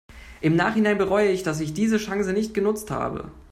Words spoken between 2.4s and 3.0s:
genutzt